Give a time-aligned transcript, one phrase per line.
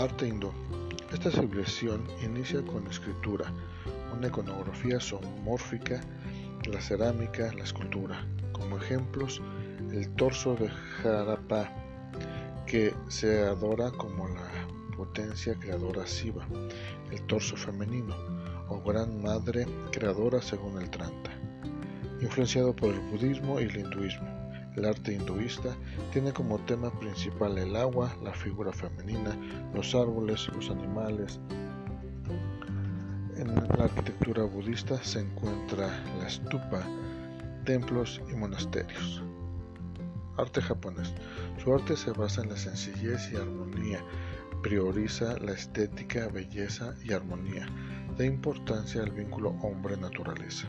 [0.00, 0.50] Arte hindú.
[1.12, 3.52] Esta civilización inicia con escritura,
[4.16, 6.00] una iconografía zoomórfica,
[6.64, 8.26] la cerámica, la escultura.
[8.52, 9.42] Como ejemplos,
[9.92, 10.70] el torso de
[11.04, 11.70] Harappa,
[12.66, 14.50] que se adora como la
[14.96, 16.46] potencia creadora Siva,
[17.10, 18.16] el torso femenino,
[18.70, 21.30] o gran madre creadora según el Tranta,
[22.22, 24.26] influenciado por el budismo y el hinduismo.
[24.76, 25.76] El arte hinduista
[26.12, 29.36] tiene como tema principal el agua, la figura femenina,
[29.74, 31.40] los árboles, los animales.
[33.36, 36.84] En la arquitectura budista se encuentra la stupa,
[37.64, 39.22] templos y monasterios.
[40.36, 41.12] Arte japonés.
[41.62, 44.04] Su arte se basa en la sencillez y armonía,
[44.62, 47.66] prioriza la estética, belleza y armonía,
[48.16, 50.68] da importancia al vínculo hombre-naturaleza.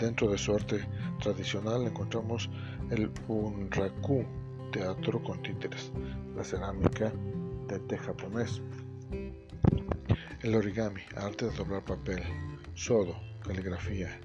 [0.00, 0.80] Dentro de su arte
[1.20, 2.48] tradicional encontramos
[2.90, 4.24] el bunraku,
[4.72, 5.92] teatro con títeres,
[6.34, 7.12] la cerámica
[7.68, 8.62] de té japonés,
[10.40, 12.22] el origami, arte de doblar papel,
[12.72, 13.14] sodo,
[13.46, 14.18] caligrafía.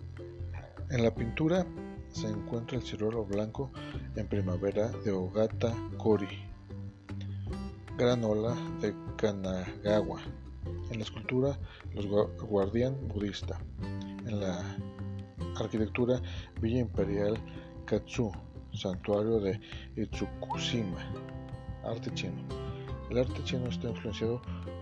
[0.92, 1.67] En la pintura
[2.08, 3.70] se encuentra el ciruelo blanco
[4.16, 6.48] en primavera de Ogata Kori,
[7.98, 10.22] granola de Kanagawa,
[10.89, 11.60] en la escultura
[11.94, 13.60] los guardián budista,
[14.26, 14.78] en la
[15.64, 16.22] arquitectura
[16.61, 17.38] Villa Imperial
[17.86, 18.31] Katsu,
[18.73, 19.59] santuario de
[19.95, 20.98] Itsukushima,
[21.84, 22.42] arte chino.
[23.09, 24.42] El arte chino está influenciado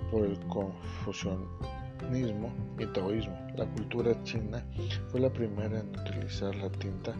[0.09, 3.37] por el confucianismo y taoísmo.
[3.57, 4.65] La cultura china
[5.09, 7.13] fue la primera en utilizar la tinta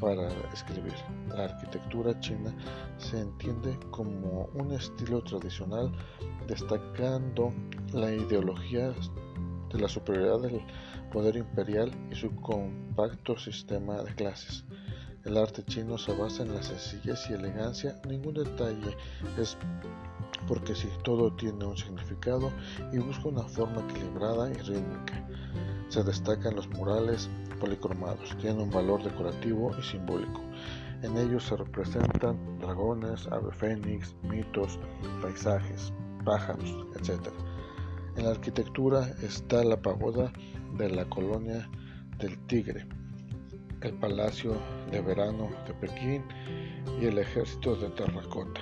[0.00, 0.94] para escribir.
[1.28, 2.54] La arquitectura china
[2.98, 5.92] se entiende como un estilo tradicional
[6.46, 7.52] destacando
[7.92, 8.92] la ideología
[9.72, 10.60] de la superioridad del
[11.12, 14.64] poder imperial y su compacto sistema de clases.
[15.24, 18.96] El arte chino se basa en la sencillez y elegancia, ningún detalle
[19.36, 19.56] es
[20.46, 22.50] porque si todo tiene un significado
[22.92, 25.26] y busca una forma equilibrada y rítmica.
[25.88, 27.28] Se destacan los murales
[27.60, 30.40] policromados, tienen un valor decorativo y simbólico.
[31.02, 34.78] En ellos se representan dragones, ave fénix, mitos,
[35.22, 35.92] paisajes,
[36.24, 37.28] pájaros, etc.
[38.18, 40.32] En la arquitectura está la pagoda
[40.76, 41.70] de la colonia
[42.18, 42.84] del Tigre,
[43.80, 44.56] el Palacio
[44.90, 46.24] de Verano de Pekín
[47.00, 48.60] y el Ejército de Terracota.